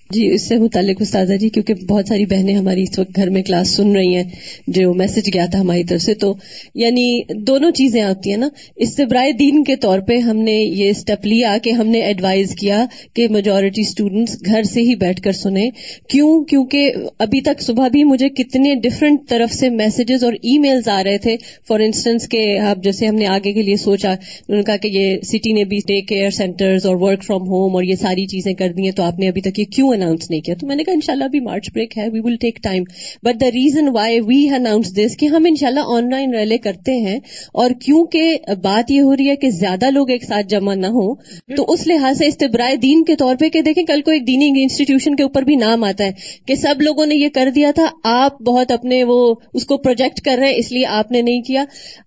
[0.10, 3.42] جی اس سے متعلق استاذہ جی کیونکہ بہت ساری بہنیں ہماری اس وقت گھر میں
[3.42, 4.24] کلاس سن رہی ہیں،
[4.68, 6.34] جو میسج گیا تھا ہماری طرف سے، تو
[6.74, 11.26] یعنی دونوں چیزیں آتی ہیں نا۔ استبرائے دین کے طور پہ ہم نے یہ اسٹیپ
[11.26, 15.70] لیا کہ ہم نے ایڈوائز کیا کہ میجورٹی اسٹوڈینٹس گھر سے ہی بیٹھ کر سنیں۔
[16.10, 20.88] کیوں؟ کیونکہ ابھی تک صبح بھی مجھے کتنے ڈفرینٹ طرف سے میسجز اور ای میلز
[20.88, 21.36] آ رہے تھے۔
[21.68, 24.88] فار انسٹنس کے آپ جیسے ہم نے آگے کے لیے سوچا، انہوں نے کہا کہ
[24.88, 28.54] یہ سٹی نے بھی ٹیک کیئر سینٹرز اور ورک فرام ہوم اور یہ ساری چیزیں
[28.54, 30.76] کر دی ہیں، تو آپ نے ابھی تک یہ کیوں اناؤنس نہیں کیا تو میں
[30.76, 32.84] نے کہا ان شاء اللہ ابھی مارچ بریک ہے we will take time
[33.24, 36.58] but the reason why we announce this کہ ہم ان شاء اللہ آن لائن ریلے
[36.58, 37.18] کرتے ہیں
[37.54, 41.14] اور کیونکہ بات یہ ہو رہی ہے کہ زیادہ لوگ ایک ساتھ جمع نہ ہو
[41.56, 44.52] تو اس لحاظ سے استبرائے دین کے طور پہ کہ دیکھیں کل کو ایک دینی
[44.56, 46.12] انسٹیٹیوشن کے اوپر بھی نام آتا ہے
[46.48, 50.22] کہ سب لوگوں نے یہ کر دیا تھا، آپ بہت اپنے وہ اس کو پروجیکٹ
[50.22, 51.64] کر رہے ہیں، اس لیے آپ نے نہیں کیا.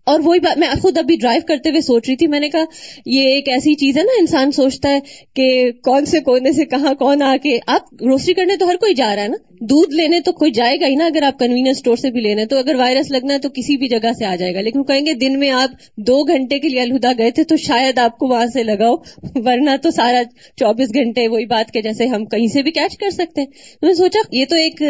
[0.07, 2.64] اور وہی بات، میں خود ابھی ڈرائیو کرتے ہوئے سوچ رہی تھی، میں نے کہا
[3.07, 5.01] یہ ایک ایسی چیز ہے نا، انسان سوچتا ہے
[5.35, 5.48] کہ
[5.85, 9.17] کون سے کونے سے کہاں کون آ کے آپ گروسری کرنے تو ہر کوئی جا
[9.17, 11.97] رہا ہے نا؟ دودھ لینے تو کوئی جائے گا ہی نا اگر آپ کنوینئنس اسٹور
[11.97, 14.37] سے بھی لینا ہے تو، اگر وائرس لگنا ہے تو کسی بھی جگہ سے آ
[14.37, 17.45] جائے گا۔ لیکن کہیں گے دن میں آپ دو گھنٹے کے لیے الہدا گئے تھے
[17.45, 18.95] تو شاید آپ کو وہاں سے لگاؤ،
[19.35, 20.23] ورنہ تو سارا
[20.57, 23.49] چوبیس گھنٹے وہی بات کے جیسے ہم کہیں سے بھی کیچ کر سکتے ہیں۔
[23.83, 24.83] میں نے سوچا، یہ تو ایک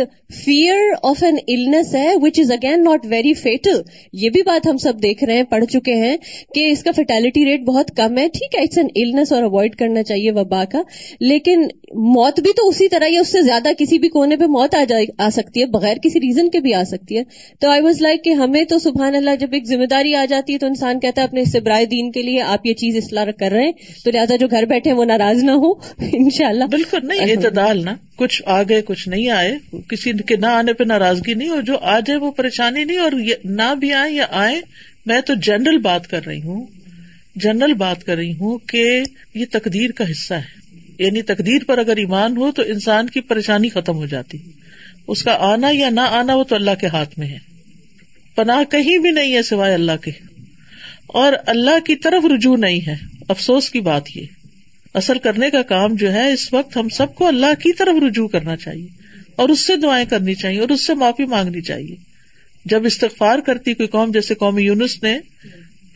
[0.45, 4.77] فیئر آف این النس ہے which is again not very fatal یہ بھی بات ہم
[4.77, 6.17] سب دیکھ رہے ہیں، پڑھ چکے ہیں
[6.55, 9.77] کہ اس کا فرٹیلٹی ریٹ بہت کم ہے۔ ٹھیک ہے اٹس این النس اور اوائڈ
[9.77, 10.83] کرنا چاہیے وبا کا۔
[11.21, 11.63] لیکن
[11.95, 14.85] موت بھی تو اسی طرح یا اس سے زیادہ کسی بھی کونے پہ موت آ
[14.85, 17.23] جائے آ سکتی ہے بغیر کسی ریزن کے بھی آ سکتی ہے۔
[17.61, 20.53] تو آئی واز لائک کہ ہمیں تو سبحان اللہ جب ایک ذمہ داری آ جاتی
[20.53, 23.51] ہے تو انسان کہتا ہے اپنے سبرائے دین کے لیے آپ یہ چیز اصلاح کر
[23.51, 23.73] رہے ہیں۔
[24.05, 27.85] تو لہٰذا جو گھر بیٹھے وہ ناراض نہ ہو ان شاء اللہ بالکل نہیں اعتدال
[27.85, 31.63] نا کچھ آ گئے کچھ نہیں آئے۔ کسی کے نہ آنے پہ ناراضگی نہیں اور
[31.63, 33.13] جو آ جائے وہ پریشانی نہیں اور
[33.45, 34.61] نہ بھی آئے یا آئے
[35.07, 36.67] میں تو جنرل بات کر رہی ہوں۔
[37.37, 39.03] جنرل بات کر رہی ہوں کہ
[39.35, 40.68] یہ تقدیر کا حصہ ہے۔
[40.99, 44.39] یعنی تقدیر پر اگر ایمان ہو تو انسان کی پریشانی ختم ہو جاتی
[45.09, 47.39] اس کا آنا یا نہ آنا وہ تو اللہ کے ہاتھ میں ہے۔
[48.35, 50.11] پناہ کہیں بھی نہیں ہے سوائے اللہ کے۔
[51.07, 52.95] اور اللہ کی طرف رجوع نہیں ہے۔
[53.29, 54.27] افسوس کی بات یہ۔
[54.95, 58.29] اثر کرنے کا کام جو ہے، اس وقت ہم سب کو اللہ کی طرف رجوع
[58.29, 58.87] کرنا چاہیے۔
[59.37, 61.97] اور اس سے دعائیں کرنی چاہیے اور اس سے معافی مانگنی چاہیے۔
[62.65, 65.19] جب استغفار کرتی کوئی قوم، جیسے قومی یونس نے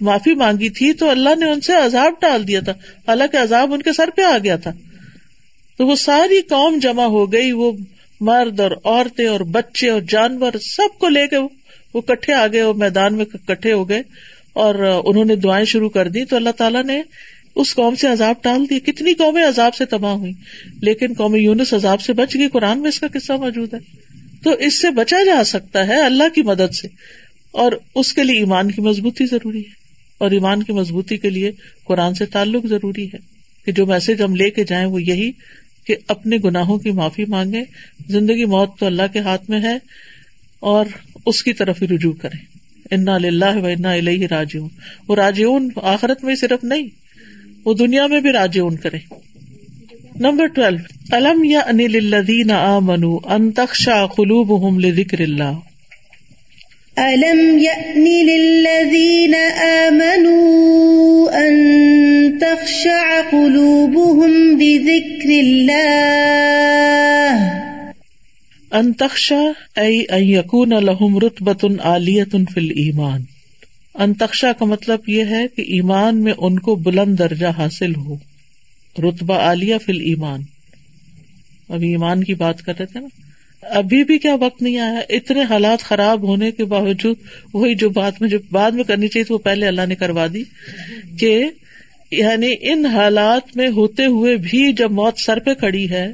[0.00, 2.72] معافی مانگی تھی تو اللہ نے ان سے عذاب ڈال دیا تھا۔
[3.08, 4.72] حالانکہ عذاب ان کے سر پہ آ گیا تھا۔
[5.78, 7.72] تو وہ ساری قوم جمع ہو گئی، وہ
[8.20, 11.36] مرد اور عورتیں اور بچے اور جانور سب کو لے کے
[11.94, 14.02] وہ کٹھے آ گئے، وہ میدان میں کٹھے ہو گئے
[14.52, 17.02] اور انہوں نے دعائیں شروع کر دی۔ تو اللہ تعالیٰ نے
[17.54, 20.32] اس قوم سے عذاب ڈال دی کتنی قومیں عذاب سے تباہ ہوئی
[20.82, 23.78] لیکن قومی یونس عذاب سے بچ گئی۔ قرآن میں اس کا قصہ موجود ہے۔
[24.44, 26.88] تو اس سے بچا جا سکتا ہے اللہ کی مدد سے۔
[27.50, 29.82] اور اس کے لیے ایمان کی مضبوطی ضروری ہے۔
[30.18, 31.50] اور ایمان کی مضبوطی کے لیے
[31.84, 33.18] قرآن سے تعلق ضروری ہے
[33.66, 35.30] کہ جو میسج ہم لے کے جائیں وہ یہی
[35.86, 37.64] کہ اپنے گناہوں کی معافی مانگے
[38.08, 39.78] زندگی موت تو اللہ کے ہاتھ میں ہے
[40.60, 40.86] اور
[41.26, 42.44] اس کی طرف ہی رجوع کریں۔
[42.90, 44.68] انا اللہ و انا الہ راجعون۔
[45.08, 46.88] وہ راجعون آخرت میں صرف نہیں،
[47.64, 48.98] وہ دنیا میں بھی راجعون کرے
[50.20, 50.78] نمبر ٹویلو
[51.10, 55.52] الم یا انل الذین آمنوا ان تخشع قلوبهم لذکر اللہ
[56.98, 61.11] ألم يأن للذين آمنوا
[62.40, 66.02] تخشع قلوبهم لذكر الله.
[68.70, 69.42] انتخشا
[70.16, 73.20] یقون الحم رتبت عالیت فل ایمان
[73.94, 78.16] انتخشا کا مطلب یہ ہے کہ ایمان میں ان کو بلند درجہ حاصل ہو.
[78.98, 80.40] رتبہ عالیہ فل ایمان
[81.68, 83.08] ابھی ایمان کی بات کر رہے تھے نا؟
[83.62, 87.16] ابھی بھی کیا وقت نہیں آیا؟ اتنے حالات خراب ہونے کے باوجود
[87.54, 90.42] وہی جو بات میں جو بعد میں کرنی چاہیے وہ پہلے اللہ نے کروا دی
[91.20, 91.44] کہ
[92.12, 96.12] یعنی ان حالات میں ہوتے ہوئے بھی جب موت سر پہ کھڑی ہے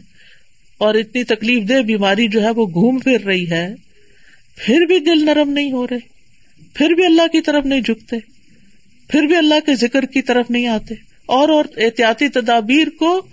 [0.78, 3.74] اور اتنی تکلیف دہ بیماری جو ہے وہ گھوم پھر رہی ہے،
[4.56, 5.98] پھر بھی دل نرم نہیں ہو رہے،
[6.74, 8.16] پھر بھی اللہ کی طرف نہیں جھکتے،
[9.08, 10.94] پھر بھی اللہ کے ذکر کی طرف نہیں آتے۔
[11.26, 13.26] اور اور احتیاطی تدابیر کو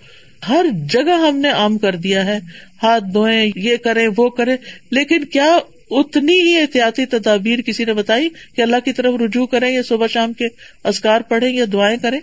[0.49, 2.39] ہر جگہ ہم نے عام کر دیا ہے۔
[2.83, 4.57] ہاتھ دھوئیں، یہ کریں، وہ کریں،
[4.91, 5.57] لیکن کیا
[5.91, 10.07] اتنی ہی احتیاطی تدابیر کسی نے بتائی کہ اللہ کی طرف رجوع کریں یا صبح
[10.07, 10.45] شام کے
[10.83, 12.19] ازکار پڑھیں یا دعائیں کریں؟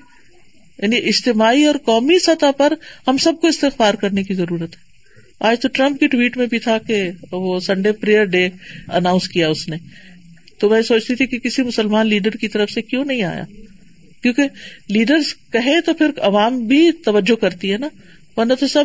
[0.78, 2.72] یعنی اجتماعی اور قومی سطح پر
[3.08, 4.92] ہم سب کو استغفار کرنے کی ضرورت ہے۔
[5.40, 8.48] آج تو ٹرمپ کی ٹویٹ میں بھی تھا کہ وہ سنڈے پریئر ڈے
[8.92, 9.76] اناؤنس کیا اس نے۔
[10.58, 13.44] تو میں سوچتی تھی کہ کسی مسلمان لیڈر کی طرف سے کیوں نہیں آیا؟
[14.22, 14.42] کیونکہ
[14.88, 15.16] لیڈر
[15.52, 17.88] کہے تو پھر عوام بھی توجہ کرتی ہے نا۔
[18.36, 18.84] ورنہ تو سب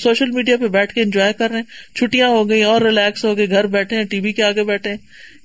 [0.00, 3.36] سوشل میڈیا پہ بیٹھ کے انجوائے کر رہے ہیں۔ چھٹیاں ہو گئی اور ریلیکس ہو
[3.36, 4.94] گئے گھر بیٹھے ہیں، ٹی وی کے آگے بیٹھے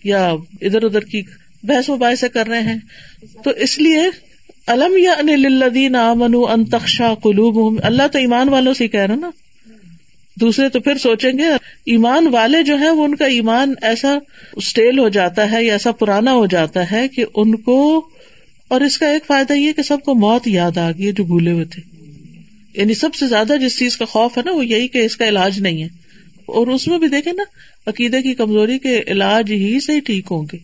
[0.04, 0.28] یا
[0.62, 1.21] ادھر ادھر کی
[1.63, 2.78] بحث مباحث کر رہے ہیں۔
[3.43, 4.02] تو اس لیے
[4.67, 9.30] الم یعنی یا ان امن انتخشا قلوب اللہ تو ایمان والوں سے کہہ رہا نا۔
[10.41, 11.43] دوسرے تو پھر سوچیں گے،
[11.86, 14.17] ایمان والے جو ہے وہ ان کا ایمان ایسا
[14.56, 18.10] اسٹیل ہو جاتا ہے یا ایسا پرانا ہو جاتا ہے کہ ان کو،
[18.67, 21.51] اور اس کا ایک فائدہ یہ کہ سب کو موت یاد آ گئی جو بھولے
[21.51, 21.82] ہوئے تھے۔
[22.73, 25.27] یعنی سب سے زیادہ جس چیز کا خوف ہے نا، وہ یہی کہ اس کا
[25.27, 25.88] علاج نہیں ہے۔
[26.45, 27.43] اور اس میں بھی دیکھے نا،
[27.88, 30.58] عقیدے کی کمزوری کے علاج ہی سے ہی ٹھیک ہوں گے۔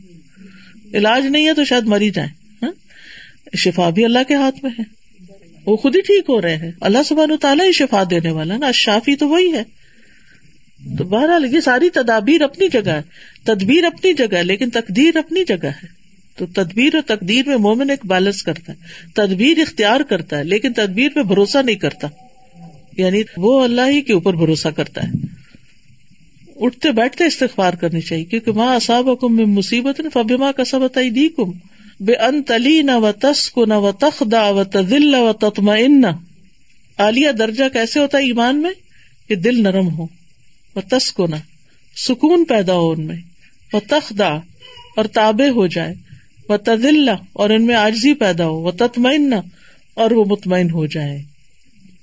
[0.98, 2.43] علاج نہیں ہے تو شاید مری جائیں۔
[3.58, 4.84] شفا بھی اللہ کے ہاتھ میں ہے۔
[5.66, 8.58] وہ خود ہی ٹھیک ہو رہے ہیں۔ اللہ سبحان و تعالیٰ ہی شفا دینے والا
[8.58, 9.63] نا، شافی تو وہی ہے۔
[10.98, 13.02] تو بہرحال یہ ساری تدابیر اپنی جگہ ہے۔
[13.44, 15.88] تدبیر اپنی جگہ ہے، لیکن تقدیر اپنی جگہ ہے۔
[16.38, 18.78] تو تدبیر اور تقدیر میں مومن ایک بیلنس کرتا ہے۔
[19.13, 22.08] تدبیر اختیار کرتا ہے، لیکن تدبیر پہ بھروسہ نہیں کرتا۔
[22.98, 25.12] یعنی وہ اللہ ہی کے اوپر بھروسہ کرتا ہے۔
[26.56, 30.80] اٹھتے بیٹھتے استغفار کرنی چاہیے، کیونکہ ماں اصاب کم میں مصیبت نے فبیما کا سب
[30.96, 31.52] دی کم
[32.00, 35.76] بے ان تلی نہ و تسک نہ و تخدا و تدل و تتما
[36.98, 38.72] عالیہ درجہ کیسے ہوتا ہے ایمان میں؟
[39.28, 40.08] کہ دل نرم ہو
[40.76, 41.36] وہ تسکو نہ
[41.96, 43.16] سکون پیدا ہو ان میں
[43.74, 44.30] وہ تخدا
[44.96, 45.94] اور تابے ہو جائے
[46.50, 49.34] وہ تدل اور ان میں آجزی پیدا ہو وہ تطمئن
[49.94, 51.22] اور وہ مطمئن ہو جائے۔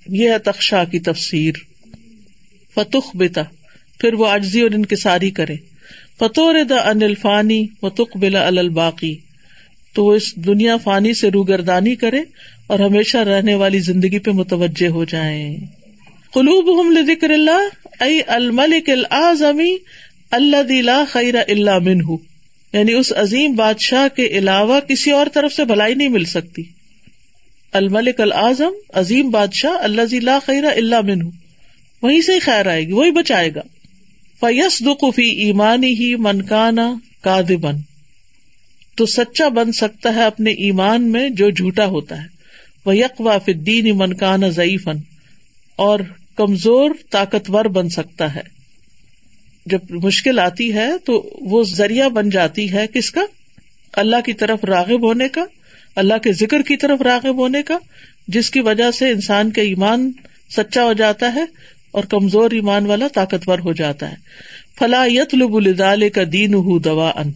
[0.09, 1.55] یہ ہے تخشا کی تفسیر۔
[2.75, 3.43] فتخ بتا
[3.99, 5.57] پھر وہ آجزی اور ان کی ساری کرے۔
[6.19, 9.17] فتور دا ان الفانی و تخ بلا الباقی۔
[9.95, 12.21] تو وہ اس دنیا فانی سے روگردانی کرے
[12.67, 15.57] اور ہمیشہ رہنے والی زندگی پہ متوجہ ہو جائے
[16.33, 17.69] قلوب ہم ذکر اللہ
[18.01, 19.77] ائی الملک العظمی
[20.31, 21.99] اللہ دلا خیر اللہ من
[22.73, 26.63] یعنی اس عظیم بادشاہ کے علاوہ کسی اور طرف سے بھلائی نہیں مل سکتی۔
[27.73, 31.19] الملک العظم، عظیم بادشاہ اللہ ضلع خیر اللہ من
[32.03, 33.61] وہیں سے ہی خیر آئے گی، وہی بچائے گا۔
[34.41, 37.77] فیس دقفی ایمانی ہی منکانا کا بن
[38.97, 42.27] تو سچا بن سکتا ہے اپنے ایمان میں جو جھوٹا ہوتا ہے۔
[42.87, 44.97] وہ یک فدین منکان ضعیفن
[45.77, 46.01] اور
[46.37, 48.41] کمزور، طاقتور بن سکتا ہے۔
[49.67, 53.21] جب مشکل آتی ہے تو وہ ذریعہ بن جاتی ہے کس کا؟
[53.93, 55.45] اللہ کی طرف راغب ہونے کا،
[55.97, 57.79] اللہ کے ذکر کی طرف راغب ہونے کا،
[58.29, 60.13] جس کی وجہ سے انسان کا ایمان
[60.57, 61.45] سچا ہو جاتا ہے
[61.91, 64.17] اور کمزور ایمان والا طاقتور ہو جاتا ہے۔
[64.79, 67.33] فلا یتلب الدال کا دین ہُ دوا ان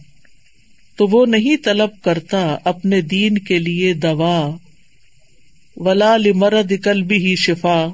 [0.95, 4.57] تو وہ نہیں طلب کرتا اپنے دین کے لیے دوا۔
[5.75, 7.87] ولا لمرد قلبی ہی شفا۔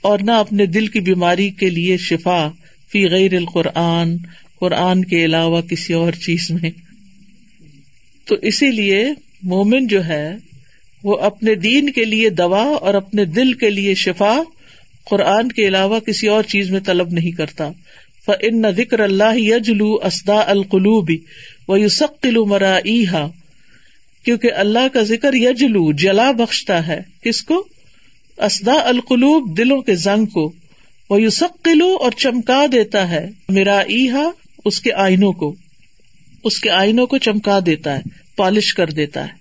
[0.00, 2.48] اور نہ اپنے دل کی بیماری کے لیے شفا۔
[2.92, 4.16] فی غیر القرآن۔
[4.60, 6.70] قرآن کے علاوہ کسی اور چیز میں۔
[8.24, 9.06] تو اسی لیے
[9.42, 10.36] مومن جو ہے،
[11.04, 14.42] وہ اپنے دین کے لیے دوا اور اپنے دل کے لیے شفا،
[15.04, 17.70] قرآن کے علاوہ کسی اور چیز میں طلب نہیں کرتا۔
[18.28, 21.16] فن ذکر اللہ یجلو اسدا القلوبی
[21.68, 22.78] و یوسقل مرا
[24.24, 27.66] کیونکہ اللہ کا ذکر یجلو، جلا بخشتا ہے۔ کس کو؟
[28.38, 30.52] اسدا القلوب، دلوں کے زنگ کو۔
[31.10, 33.82] وہ یوسقلو اور چمکا دیتا ہے میرا
[34.64, 35.54] اس کے آئینوں کو۔
[36.44, 38.02] اس کے آئینوں کو چمکا دیتا ہے،
[38.36, 39.32] پالش کر دیتا ہے۔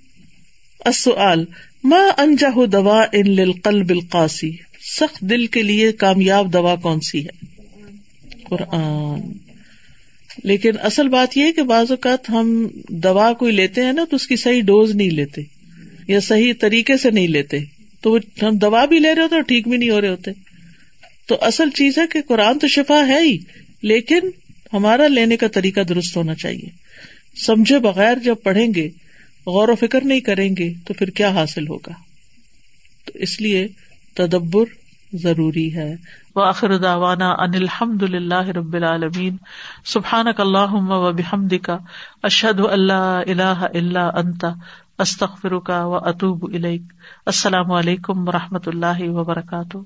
[0.86, 1.46] السؤال،
[1.84, 4.58] ما انجہ دوا ان للقلب القاسی
[5.00, 7.57] سخت دل کے لیے کامیاب دوا کون سی ہے؟
[8.50, 9.20] قرآن۔
[10.44, 14.16] لیکن اصل بات یہ ہے کہ بعض اوقات ہم دوا کوئی لیتے ہیں نا تو
[14.16, 15.42] اس کی صحیح ڈوز نہیں لیتے
[16.08, 17.58] یا صحیح طریقے سے نہیں لیتے۔
[18.02, 20.32] تو وہ ہم دوا بھی لے رہے ہوتے اور ٹھیک بھی نہیں ہو رہے ہوتے۔
[21.26, 23.38] تو اصل چیز ہے کہ قرآن تو شفا ہے ہی،
[23.82, 24.20] لیکن
[24.74, 26.70] ہمارا لینے کا طریقہ درست ہونا چاہیے۔
[27.36, 28.90] سمجھے بغیر جب پڑھیں گے،
[29.46, 31.94] غور و فکر نہیں کریں گے تو پھر کیا حاصل ہوگا؟
[33.06, 33.68] تو اس لیے
[34.14, 34.66] تدبر
[35.14, 35.96] ضروری ہے۔
[36.38, 39.38] وآخر دعوانا ان الحمد للہ رب العالمین.
[39.86, 41.70] سبحانک اللہم و بحمدک.
[42.24, 44.46] کا اللہ الہ الا انت.
[45.00, 46.82] استغفرک و اتوب الیک.
[47.26, 49.78] السلام علیکم و رحمۃ اللہ وبرکاتہ.